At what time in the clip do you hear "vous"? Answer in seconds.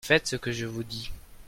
0.65-0.83